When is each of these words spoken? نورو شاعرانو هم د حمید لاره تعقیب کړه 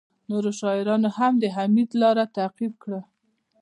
نورو 0.29 0.49
شاعرانو 0.59 1.09
هم 1.17 1.33
د 1.43 1.45
حمید 1.55 1.89
لاره 2.01 2.25
تعقیب 2.37 2.73
کړه 2.83 3.01